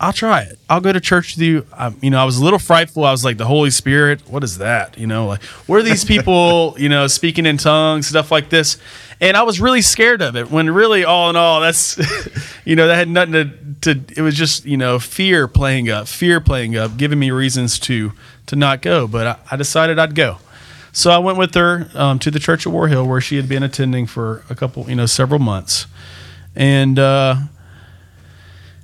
[0.00, 0.58] I'll try it.
[0.68, 1.66] I'll go to church with you.
[1.72, 3.04] I, you know, I was a little frightful.
[3.04, 4.98] I was like, the Holy Spirit, what is that?
[4.98, 8.78] You know, like, where are these people, you know, speaking in tongues, stuff like this?
[9.20, 11.96] And I was really scared of it when really, all in all, that's,
[12.64, 16.08] you know, that had nothing to, to, it was just, you know, fear playing up,
[16.08, 18.12] fear playing up, giving me reasons to,
[18.46, 19.06] to not go.
[19.06, 20.38] But I, I decided I'd go.
[20.92, 23.48] So I went with her um, to the church at War Hill where she had
[23.48, 25.86] been attending for a couple, you know, several months.
[26.56, 27.36] And, uh,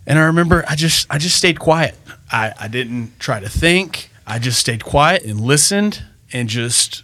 [0.06, 1.96] and I remember I just I just stayed quiet.
[2.30, 4.10] I, I didn't try to think.
[4.26, 7.02] I just stayed quiet and listened and just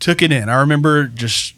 [0.00, 0.48] took it in.
[0.48, 1.54] I remember just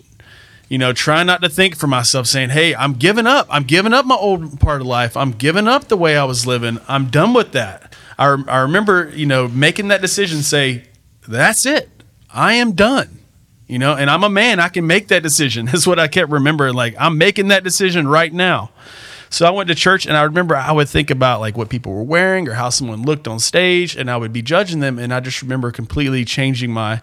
[0.68, 3.46] you know trying not to think for myself saying, "Hey, I'm giving up.
[3.51, 5.16] I'm giving up my old part of life.
[5.16, 6.79] I'm giving up the way I was living.
[6.88, 10.85] I'm done with that." I, I remember, you know, making that decision say,
[11.27, 11.88] "That's it.
[12.31, 13.18] I am done."
[13.66, 14.61] You know, and I'm a man.
[14.61, 15.66] I can make that decision.
[15.72, 16.75] That's what I kept remembering.
[16.75, 18.70] Like, I'm making that decision right now.
[19.37, 21.92] So I went to church and I remember I would think about like what people
[21.92, 25.12] were wearing or how someone looked on stage and I would be judging them and
[25.12, 27.03] I just remember completely changing my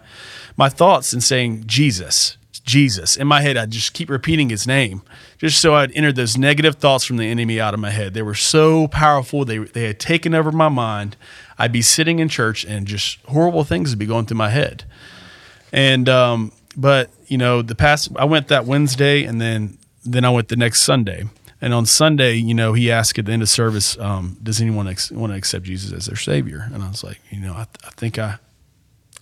[0.56, 3.16] my thoughts and saying Jesus, Jesus.
[3.16, 5.02] In my head I'd just keep repeating his name
[5.38, 8.14] just so I'd enter those negative thoughts from the enemy out of my head.
[8.14, 9.44] They were so powerful.
[9.44, 11.16] They they had taken over my mind.
[11.56, 14.82] I'd be sitting in church and just horrible things would be going through my head.
[15.72, 20.30] And um but you know the past I went that Wednesday and then then I
[20.30, 21.28] went the next Sunday
[21.64, 24.86] and on Sunday, you know, he asked at the end of service, um, "Does anyone
[24.86, 27.64] ex- want to accept Jesus as their Savior?" And I was like, you know, I,
[27.64, 28.36] th- I think I,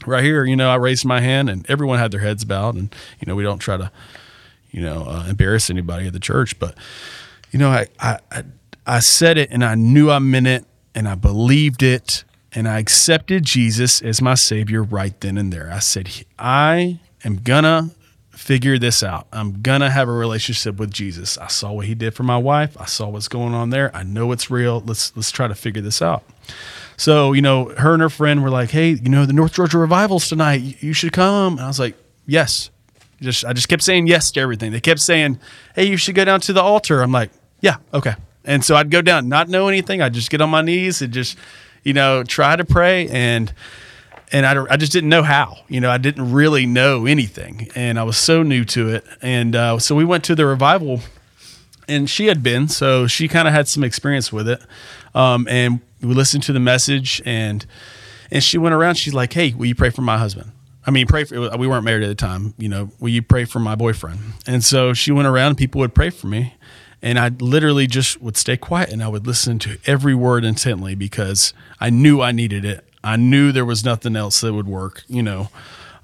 [0.05, 2.93] right here, you know, I raised my hand, and everyone had their heads bowed, and
[3.21, 3.93] you know, we don't try to,
[4.73, 6.77] you know, uh, embarrass anybody at the church, but
[7.53, 8.43] you know, I, I I
[8.89, 10.65] I said it, and I knew I meant it,
[10.97, 15.71] and I believed it, and I accepted Jesus as my Savior right then and there.
[15.73, 17.91] I said, I am gonna
[18.43, 19.29] figure this out.
[19.33, 21.39] I'm gonna have a relationship with Jesus.
[21.39, 22.77] I saw what he did for my wife.
[22.81, 23.95] I saw what's going on there.
[23.95, 24.81] I know it's real.
[24.81, 26.25] Let's let's try to figure this out.
[26.97, 29.79] So, you know, her and her friend were like, "Hey, you know, the North Georgia
[29.79, 30.83] revivals tonight.
[30.83, 32.71] You should come." And I was like, "Yes."
[33.21, 34.73] Just I just kept saying yes to everything.
[34.73, 35.39] They kept saying,
[35.77, 38.91] "Hey, you should go down to the altar." I'm like, "Yeah, okay." And so I'd
[38.91, 40.03] go down, not know anything.
[40.03, 41.39] I'd just get on my knees and just,
[41.85, 43.53] you know, try to pray and
[44.33, 45.59] and I, I just didn't know how.
[45.69, 49.05] You know, I didn't really know anything, and I was so new to it.
[49.21, 51.01] And uh, so we went to the revival,
[51.87, 54.61] and she had been, so she kind of had some experience with it.
[55.15, 57.65] Um, and we listened to the message, and
[58.31, 58.95] and she went around.
[58.95, 60.51] She's like, "Hey, will you pray for my husband?"
[60.85, 61.57] I mean, pray for.
[61.57, 62.55] We weren't married at the time.
[62.57, 64.19] You know, will you pray for my boyfriend?
[64.47, 65.49] And so she went around.
[65.49, 66.55] And people would pray for me,
[67.03, 70.95] and I literally just would stay quiet and I would listen to every word intently
[70.95, 72.87] because I knew I needed it.
[73.05, 75.49] I knew there was nothing else that would work, you know.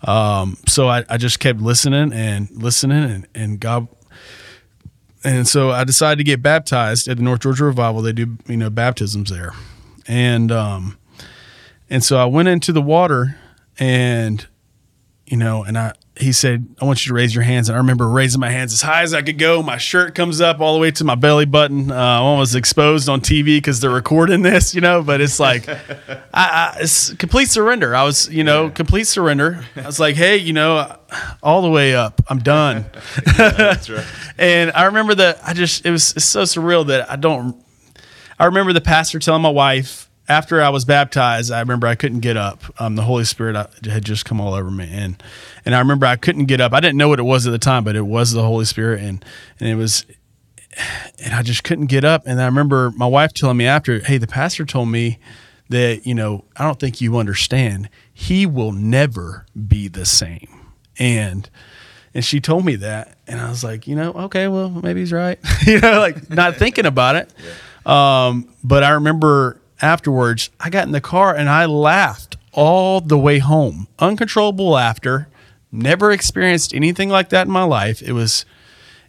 [0.07, 3.89] Um, so I, I just kept listening and listening, and, and God.
[5.25, 8.03] And so I decided to get baptized at the North Georgia Revival.
[8.03, 9.53] They do, you know, baptisms there,
[10.07, 10.99] and um,
[11.91, 13.37] and so I went into the water,
[13.79, 14.47] and
[15.27, 17.68] you know, and I he said, I want you to raise your hands.
[17.68, 19.62] And I remember raising my hands as high as I could go.
[19.62, 21.90] My shirt comes up all the way to my belly button.
[21.90, 25.68] Uh, I was exposed on TV because they're recording this, you know, but it's like,
[25.68, 27.94] I, I, it's complete surrender.
[27.94, 29.64] I was, you know, complete surrender.
[29.76, 30.96] I was like, hey, you know,
[31.42, 32.20] all the way up.
[32.28, 32.87] I'm done.
[33.37, 34.07] That's right.
[34.38, 37.57] and I remember that I just, it was it's so surreal that I don't,
[38.38, 42.21] I remember the pastor telling my wife, after I was baptized, I remember I couldn't
[42.21, 42.62] get up.
[42.79, 45.21] Um, the Holy Spirit uh, had just come all over me, and
[45.64, 46.73] and I remember I couldn't get up.
[46.73, 49.03] I didn't know what it was at the time, but it was the Holy Spirit,
[49.03, 49.25] and
[49.59, 50.05] and it was,
[51.19, 52.25] and I just couldn't get up.
[52.27, 55.19] And I remember my wife telling me after, "Hey, the pastor told me
[55.71, 57.88] that you know I don't think you understand.
[58.12, 60.49] He will never be the same."
[60.99, 61.49] And
[62.12, 65.12] and she told me that, and I was like, you know, okay, well maybe he's
[65.12, 67.33] right, you know, like not thinking about it.
[67.38, 67.53] Yeah.
[67.87, 73.19] Um, but I remember afterwards, I got in the car and I laughed all the
[73.19, 73.88] way home.
[73.99, 75.29] Uncontrollable laughter.
[75.71, 78.03] Never experienced anything like that in my life.
[78.03, 78.45] It was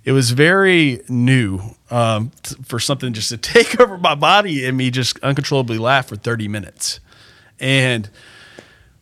[0.03, 1.59] it was very new
[1.91, 6.07] um, t- for something just to take over my body and me just uncontrollably laugh
[6.07, 6.99] for 30 minutes.
[7.59, 8.09] And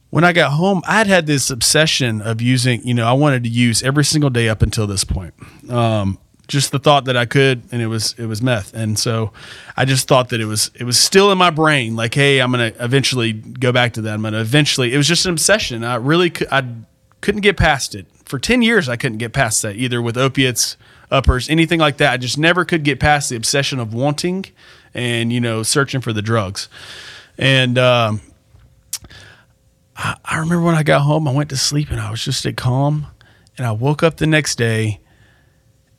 [0.10, 3.50] when I got home, I'd had this obsession of using, you know, I wanted to
[3.50, 5.34] use every single day up until this point.
[5.70, 9.32] Um, just the thought that I could, and it was it was meth, and so
[9.76, 11.96] I just thought that it was it was still in my brain.
[11.96, 14.14] Like, hey, I'm gonna eventually go back to that.
[14.14, 14.94] I'm gonna eventually.
[14.94, 15.84] It was just an obsession.
[15.84, 16.66] I really could, I
[17.22, 18.88] couldn't get past it for ten years.
[18.88, 20.78] I couldn't get past that either with opiates,
[21.12, 22.14] uppers, anything like that.
[22.14, 24.46] I just never could get past the obsession of wanting
[24.94, 26.70] and you know searching for the drugs.
[27.38, 28.22] And um,
[29.98, 32.46] I, I remember when I got home, I went to sleep and I was just
[32.46, 33.08] at calm,
[33.58, 35.02] and I woke up the next day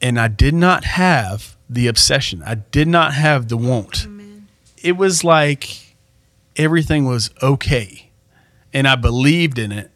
[0.00, 2.42] and I did not have the obsession.
[2.44, 4.04] I did not have the want.
[4.06, 4.48] Amen.
[4.82, 5.96] It was like
[6.56, 8.10] everything was okay,
[8.72, 9.90] and I believed in it.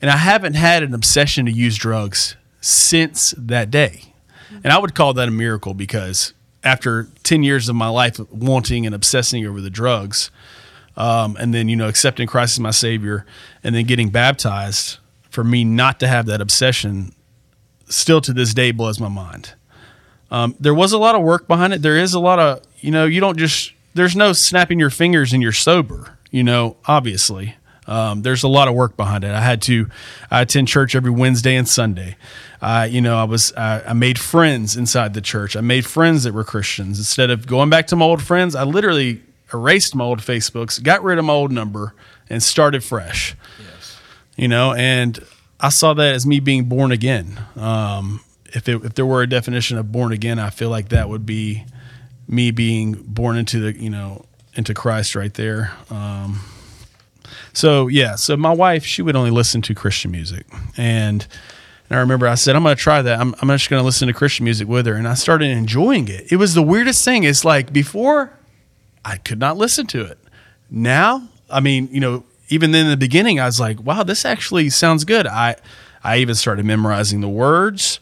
[0.00, 4.12] And I haven't had an obsession to use drugs since that day.
[4.62, 8.84] And I would call that a miracle because after 10 years of my life wanting
[8.84, 10.30] and obsessing over the drugs,
[10.96, 13.26] um, and then, you know, accepting Christ as my Savior,
[13.62, 14.98] and then getting baptized,
[15.30, 17.12] for me not to have that obsession
[17.88, 19.54] still to this day blows my mind.
[20.30, 21.82] Um, there was a lot of work behind it.
[21.82, 25.32] There is a lot of, you know, you don't just, there's no snapping your fingers
[25.32, 27.54] and you're sober, you know, obviously.
[27.86, 29.30] Um, there's a lot of work behind it.
[29.30, 29.88] I had to,
[30.28, 32.16] I attend church every Wednesday and Sunday.
[32.60, 35.54] Uh, you know, I was, I, I made friends inside the church.
[35.54, 36.98] I made friends that were Christians.
[36.98, 39.22] Instead of going back to my old friends, I literally
[39.54, 41.94] erased my old Facebooks, got rid of my old number,
[42.28, 43.36] and started fresh.
[43.60, 43.98] Yes.
[44.34, 45.20] You know, and
[45.60, 47.40] I saw that as me being born again.
[47.56, 48.20] Um,
[48.52, 51.26] if it, if there were a definition of born again, I feel like that would
[51.26, 51.64] be
[52.28, 55.72] me being born into the you know into Christ right there.
[55.90, 56.40] Um,
[57.52, 61.26] so yeah, so my wife she would only listen to Christian music, and
[61.88, 63.20] and I remember I said I'm going to try that.
[63.20, 66.08] I'm I'm just going to listen to Christian music with her, and I started enjoying
[66.08, 66.30] it.
[66.30, 67.24] It was the weirdest thing.
[67.24, 68.32] It's like before
[69.04, 70.18] I could not listen to it.
[70.68, 74.24] Now, I mean, you know, even then in the beginning, I was like, wow, this
[74.24, 75.26] actually sounds good.
[75.26, 75.56] I,
[76.02, 78.00] I even started memorizing the words.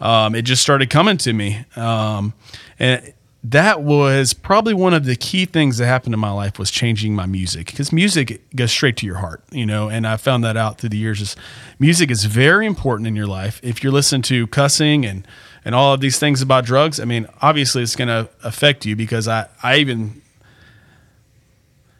[0.00, 1.64] Um, it just started coming to me.
[1.74, 2.34] Um,
[2.78, 3.14] and
[3.50, 7.14] that was probably one of the key things that happened in my life was changing
[7.14, 10.56] my music because music goes straight to your heart, you know, and I found that
[10.56, 11.36] out through the years is
[11.78, 13.60] music is very important in your life.
[13.62, 15.26] If you're listening to cussing and,
[15.64, 18.96] and all of these things about drugs, I mean, obviously it's going to affect you
[18.96, 20.22] because I, I even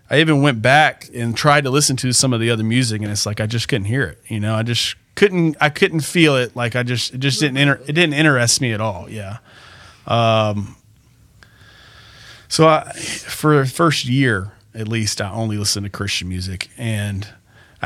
[0.09, 3.11] I even went back and tried to listen to some of the other music, and
[3.11, 4.23] it's like I just couldn't hear it.
[4.29, 5.57] You know, I just couldn't.
[5.61, 6.55] I couldn't feel it.
[6.55, 9.09] Like I just it just didn't inter, it didn't interest me at all.
[9.11, 9.39] Yeah.
[10.07, 10.77] Um.
[12.49, 17.27] So I, for the first year at least, I only listened to Christian music, and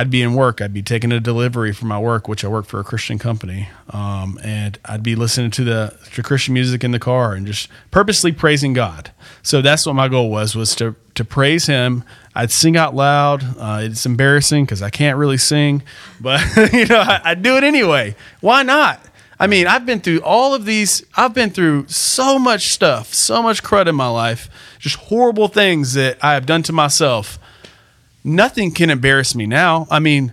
[0.01, 0.63] I'd be in work.
[0.63, 3.69] I'd be taking a delivery for my work, which I work for a Christian company,
[3.91, 7.69] um, and I'd be listening to the to Christian music in the car and just
[7.91, 9.11] purposely praising God.
[9.43, 12.03] So that's what my goal was was to to praise Him.
[12.35, 13.45] I'd sing out loud.
[13.59, 15.83] Uh, it's embarrassing because I can't really sing,
[16.21, 16.41] but
[16.73, 18.17] you know I, I do it anyway.
[18.41, 19.05] Why not?
[19.39, 21.05] I mean, I've been through all of these.
[21.15, 24.49] I've been through so much stuff, so much crud in my life,
[24.79, 27.39] just horrible things that I have done to myself
[28.25, 29.87] nothing can embarrass me now.
[29.91, 30.33] I mean,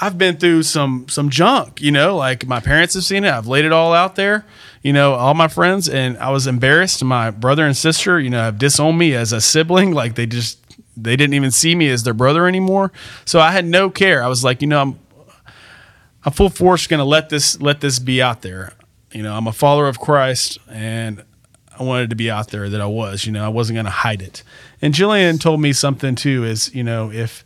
[0.00, 3.30] I've been through some some junk, you know, like my parents have seen it.
[3.30, 4.44] I've laid it all out there,
[4.82, 7.04] you know, all my friends, and I was embarrassed.
[7.04, 9.92] My brother and sister, you know, have disowned me as a sibling.
[9.92, 10.58] Like they just
[10.96, 12.90] they didn't even see me as their brother anymore.
[13.24, 14.22] So I had no care.
[14.24, 14.98] I was like, you know, I'm
[16.24, 18.72] I'm full force going to let this let this be out there.
[19.12, 21.22] You know, I'm a follower of Christ, and
[21.82, 23.26] I wanted to be out there that I was.
[23.26, 24.42] You know, I wasn't going to hide it.
[24.80, 26.44] And Jillian told me something too.
[26.44, 27.44] Is you know if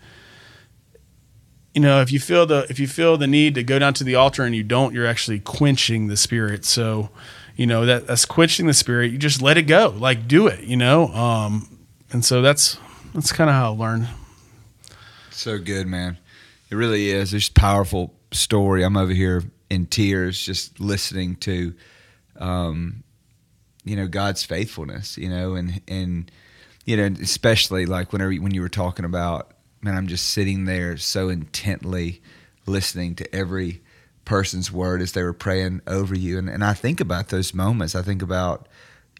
[1.76, 4.04] you know, if you feel the if you feel the need to go down to
[4.04, 6.64] the altar and you don't, you're actually quenching the spirit.
[6.64, 7.10] So,
[7.54, 9.12] you know, that that's quenching the spirit.
[9.12, 9.94] You just let it go.
[9.94, 11.08] Like do it, you know?
[11.08, 11.68] Um
[12.12, 12.78] and so that's
[13.12, 14.08] that's kind of how I learned.
[15.30, 16.16] So good, man.
[16.70, 17.34] It really is.
[17.34, 18.82] It's a powerful story.
[18.82, 21.74] I'm over here in tears just listening to
[22.38, 23.04] um
[23.86, 26.30] you know God's faithfulness, you know, and and
[26.84, 30.96] you know, especially like whenever when you were talking about man, I'm just sitting there
[30.96, 32.20] so intently
[32.66, 33.82] listening to every
[34.24, 36.38] person's word as they were praying over you.
[36.38, 37.94] And, and I think about those moments.
[37.94, 38.68] I think about,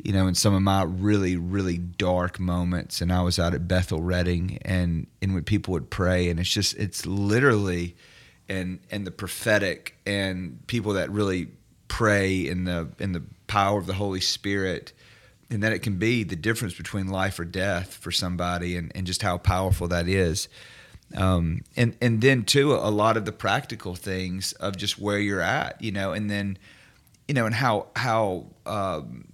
[0.02, 3.66] you know, in some of my really, really dark moments, and I was out at
[3.68, 7.96] Bethel Redding, and and when people would pray, and it's just, it's literally,
[8.46, 11.48] and and the prophetic, and people that really
[11.88, 14.92] pray in the in the power of the Holy Spirit,
[15.50, 19.06] and that it can be the difference between life or death for somebody and, and
[19.06, 20.48] just how powerful that is.
[21.14, 25.40] Um, and and then too a lot of the practical things of just where you're
[25.40, 26.58] at you know and then
[27.28, 29.28] you know and how how um,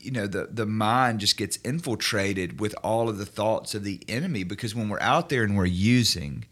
[0.00, 4.00] you know the the mind just gets infiltrated with all of the thoughts of the
[4.08, 6.46] enemy because when we're out there and we're using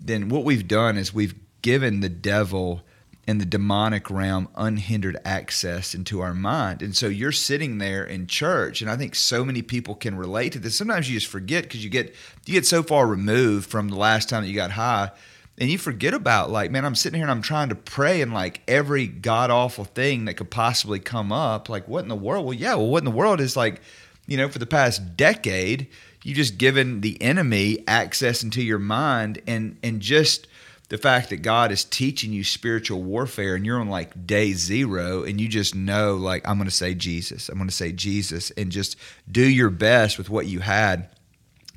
[0.00, 2.82] then what we've done is we've given the devil
[3.26, 6.82] in the demonic realm unhindered access into our mind.
[6.82, 10.52] And so you're sitting there in church, and I think so many people can relate
[10.52, 10.76] to this.
[10.76, 12.14] Sometimes you just forget because you get
[12.46, 15.12] you get so far removed from the last time that you got high,
[15.56, 18.34] and you forget about like, man, I'm sitting here and I'm trying to pray, and
[18.34, 22.44] like every god awful thing that could possibly come up, like what in the world?
[22.44, 23.80] Well, yeah, well, what in the world is like,
[24.26, 25.86] you know, for the past decade,
[26.24, 30.48] you just given the enemy access into your mind, and and just
[30.88, 35.22] the fact that God is teaching you spiritual warfare and you're on like day zero
[35.22, 38.50] and you just know, like, I'm going to say Jesus, I'm going to say Jesus,
[38.52, 38.96] and just
[39.30, 41.08] do your best with what you had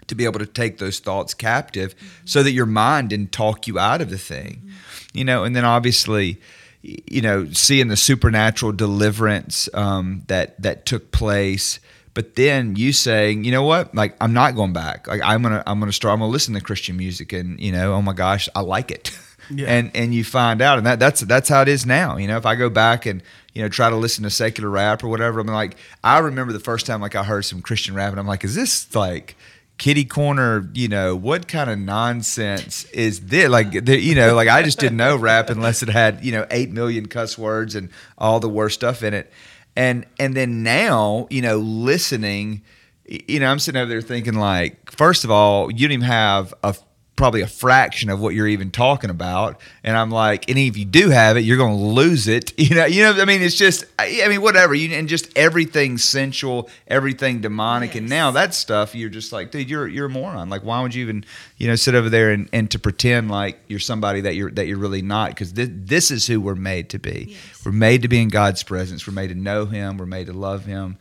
[0.08, 2.26] to be able to take those thoughts captive mm-hmm.
[2.26, 5.18] so that your mind didn't talk you out of the thing, mm-hmm.
[5.18, 6.40] you know, and then obviously,
[6.82, 11.80] you know, seeing the supernatural deliverance um, that that took place
[12.16, 15.08] but then you saying, you know what, like I'm not going back.
[15.08, 16.14] Like I'm gonna I'm gonna start.
[16.14, 19.12] I'm gonna listen to Christian music, and you know, oh my gosh, I like it.
[19.52, 19.68] Yeah.
[19.68, 22.18] and and you find out, and that that's that's how it is now.
[22.18, 23.22] You know, if I go back and
[23.54, 26.60] you know try to listen to secular rap or whatever, I'm like, I remember the
[26.60, 29.36] first time like I heard some Christian rap, and I'm like, is this like
[29.78, 34.48] kitty corner you know what kind of nonsense is this like the, you know like
[34.48, 37.90] i just didn't know rap unless it had you know 8 million cuss words and
[38.18, 39.30] all the worst stuff in it
[39.76, 42.62] and and then now you know listening
[43.06, 46.54] you know i'm sitting over there thinking like first of all you don't even have
[46.64, 46.76] a
[47.16, 49.60] probably a fraction of what you're even talking about.
[49.84, 52.54] And i'm like and if you do have it you're going to lose it.
[52.66, 55.98] You know you know i mean it's just i mean whatever you and just everything
[55.98, 57.90] sensual everything demonic.
[57.90, 57.98] Yes.
[57.98, 60.50] and now that stuff you're just like dude you're you're a moron.
[60.50, 61.26] Like why would you even
[61.58, 64.68] you know sit over there and, and to pretend like you're somebody that you're that
[64.68, 65.30] you're really not?
[65.30, 67.28] Because this, this is who we're made to be.
[67.30, 67.66] Yes.
[67.66, 69.06] we're made to be in god's presence.
[69.06, 69.98] We're made to know him.
[69.98, 70.98] We're made to love him.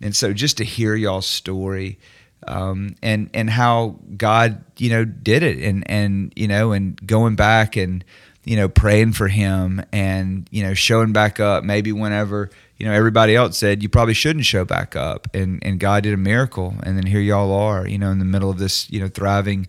[0.00, 1.98] And so just to hear y'all's story
[2.46, 7.36] um, and and how God you know did it and and you know and going
[7.36, 8.04] back and
[8.44, 11.64] you know praying for him and you know showing back up.
[11.64, 15.80] Maybe whenever you know everybody else said you probably shouldn't show back up and and
[15.80, 16.74] God did a miracle.
[16.82, 19.68] And then here y'all are you know in the middle of this you know thriving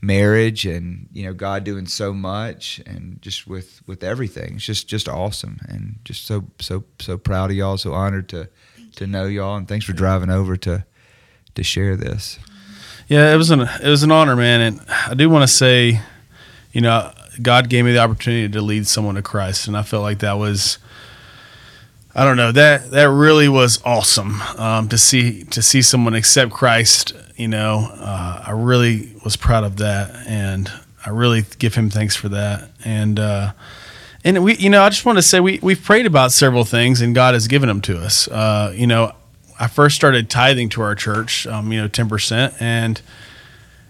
[0.00, 4.56] marriage and you know God doing so much and just with with everything.
[4.56, 5.60] It's just just awesome.
[5.68, 7.78] And just so so so proud of y'all.
[7.78, 8.48] So honored to
[8.96, 9.56] to know y'all.
[9.56, 10.84] And thanks for driving over to
[11.58, 12.38] to share this.
[13.08, 16.00] Yeah, it was an it was an honor, man, and I do want to say,
[16.72, 20.02] you know, God gave me the opportunity to lead someone to Christ, and I felt
[20.02, 20.78] like that was.
[22.14, 26.50] I don't know that that really was awesome um, to see to see someone accept
[26.50, 27.12] Christ.
[27.36, 30.70] You know, uh, I really was proud of that, and
[31.06, 32.70] I really give him thanks for that.
[32.84, 33.52] And uh,
[34.24, 37.00] and we, you know, I just want to say we we've prayed about several things,
[37.00, 38.26] and God has given them to us.
[38.26, 39.12] Uh, you know,
[39.58, 43.00] I first started tithing to our church, um, you know, ten percent, and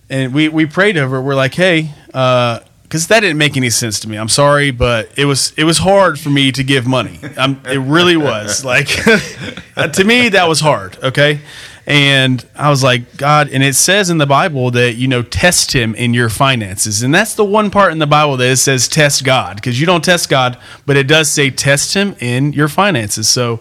[0.08, 1.16] and we we prayed over.
[1.16, 1.22] it.
[1.22, 4.16] We're like, hey, because uh, that didn't make any sense to me.
[4.16, 7.20] I'm sorry, but it was it was hard for me to give money.
[7.36, 8.64] Um, it really was.
[8.68, 8.88] Like
[9.92, 10.98] to me, that was hard.
[11.02, 11.40] Okay.
[11.88, 15.72] And I was like, God, and it says in the Bible that, you know, test
[15.72, 17.02] him in your finances.
[17.02, 19.86] And that's the one part in the Bible that it says test God, because you
[19.86, 23.26] don't test God, but it does say test him in your finances.
[23.30, 23.60] So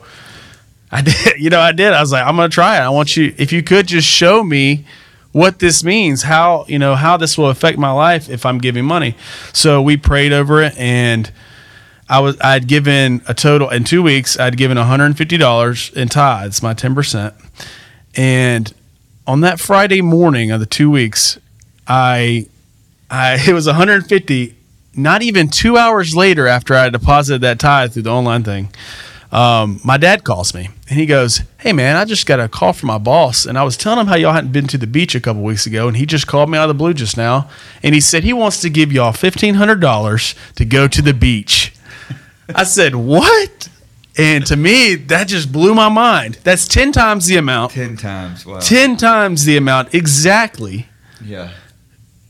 [0.92, 1.94] I did, you know, I did.
[1.94, 2.82] I was like, I'm gonna try it.
[2.82, 4.86] I want you, if you could just show me
[5.32, 8.86] what this means, how you know how this will affect my life if I'm giving
[8.86, 9.16] money.
[9.54, 11.32] So we prayed over it, and
[12.10, 14.40] I was I'd given a total in two weeks.
[14.40, 17.36] I'd given 150 dollars in tithes, my 10 percent,
[18.16, 18.74] and
[19.28, 21.38] on that Friday morning of the two weeks,
[21.88, 22.48] I
[23.10, 24.56] I, it was 150.
[24.96, 28.70] Not even two hours later, after I deposited that tithe through the online thing,
[29.32, 32.74] um, my dad calls me and he goes, "Hey man, I just got a call
[32.74, 35.16] from my boss, and I was telling him how y'all hadn't been to the beach
[35.16, 37.50] a couple weeks ago, and he just called me out of the blue just now,
[37.84, 41.14] and he said he wants to give y'all fifteen hundred dollars to go to the
[41.14, 41.74] beach."
[42.56, 43.70] I said, "What?"
[44.18, 46.40] And to me, that just blew my mind.
[46.44, 47.74] That's ten times the amount.
[47.74, 48.46] Ten times.
[48.46, 48.60] Wow.
[48.60, 50.88] Ten times the amount exactly.
[51.24, 51.52] Yeah.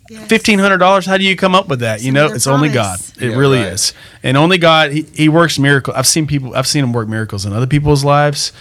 [0.10, 0.28] Yes.
[0.28, 1.06] Fifteen hundred dollars.
[1.06, 2.02] How do you come up with that?
[2.02, 3.00] You know, Another it's only God.
[3.20, 3.74] It Yeah, really right.
[3.74, 3.94] is,
[4.24, 4.92] and only God.
[4.92, 5.96] He, he works miracles.
[5.98, 6.56] I've seen people.
[6.56, 8.52] I've seen him work miracles in other people's lives.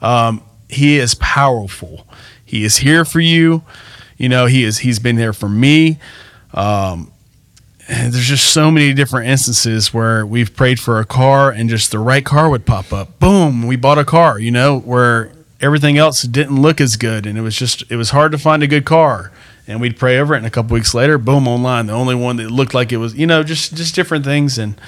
[0.00, 2.06] Um, he is powerful.
[2.44, 3.62] He is here for you.
[4.16, 4.78] You know, he is.
[4.78, 5.98] He's been there for me.
[6.52, 7.10] Um,
[7.88, 11.90] and there's just so many different instances where we've prayed for a car and just
[11.90, 13.18] the right car would pop up.
[13.18, 14.38] Boom, we bought a car.
[14.38, 18.10] You know, where everything else didn't look as good, and it was just it was
[18.10, 19.32] hard to find a good car
[19.66, 22.36] and we'd pray over it and a couple weeks later boom online the only one
[22.36, 24.78] that looked like it was you know just just different things and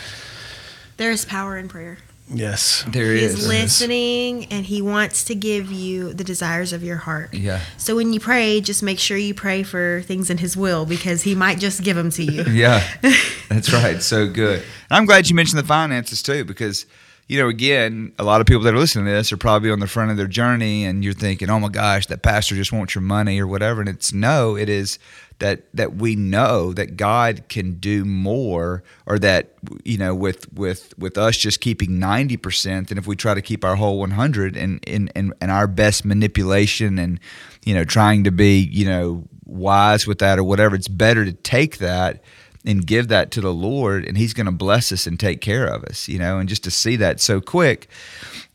[0.97, 1.99] There is power in prayer.
[2.29, 3.49] yes There He's is.
[3.49, 7.33] listening and he wants to give you the desires of your heart.
[7.35, 7.61] Yeah.
[7.77, 11.23] So when you pray, just make sure you pray for things in his will because
[11.23, 12.43] he might just give them to you.
[12.51, 12.83] Yeah,
[13.49, 14.03] that's right.
[14.03, 14.59] So good.
[14.91, 16.87] And I'm glad you mentioned the finances too, because
[17.29, 19.81] you know, again, a lot of people that are listening to this are probably on
[19.81, 22.95] the front of their journey, and you're thinking, "Oh my gosh, that pastor just wants
[22.95, 25.01] your money or whatever." And it's no, it is
[25.41, 29.55] that that we know that God can do more, or that
[29.85, 33.43] you know, with with with us just keeping ninety percent, than if we try to
[33.43, 37.19] keep our whole one hundred, and and and and our best manipulation and
[37.65, 40.77] you know, trying to be you know wise with that or whatever.
[40.77, 42.23] It's better to take that
[42.67, 45.67] and give that to the Lord, and He's going to bless us and take care
[45.67, 46.39] of us, you know.
[46.39, 47.89] And just to see that so quick,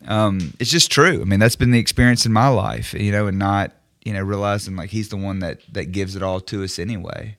[0.07, 1.21] um, it's just true.
[1.21, 3.71] I mean, that's been the experience in my life, you know, and not
[4.03, 7.37] you know realizing like He's the one that that gives it all to us anyway.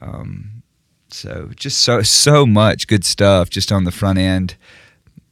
[0.00, 0.62] Um,
[1.08, 4.56] so just so so much good stuff just on the front end,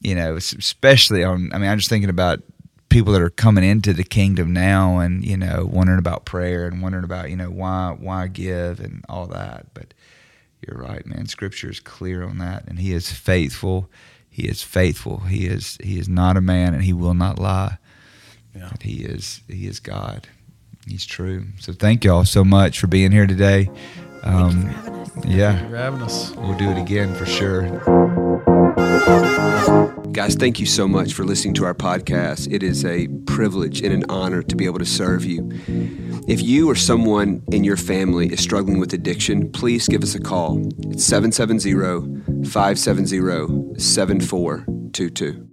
[0.01, 1.51] you know, especially on.
[1.53, 2.41] I mean, I'm just thinking about
[2.89, 6.79] people that are coming into the kingdom now and you know wondering about prayer and
[6.79, 9.95] wondering about you know why why give and all that but
[10.67, 11.27] you're right man.
[11.27, 13.89] Scripture is clear on that and he is faithful.
[14.29, 15.19] He is faithful.
[15.19, 17.77] He is he is not a man and he will not lie.
[18.55, 18.71] Yeah.
[18.81, 20.27] He is he is god.
[20.87, 21.45] He's true.
[21.59, 23.65] So thank y'all so much for being here today.
[23.65, 24.69] Thank you for um,
[25.25, 27.63] yeah you're having us we'll do it again for sure
[30.13, 32.47] Guys, thank you so much for listening to our podcast.
[32.53, 35.49] It is a privilege and an honor to be able to serve you.
[36.27, 40.19] If you or someone in your family is struggling with addiction, please give us a
[40.19, 40.61] call.
[40.91, 45.52] It's 770 570 7422.